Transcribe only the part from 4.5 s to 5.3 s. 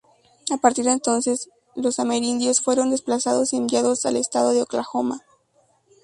de Oklahoma.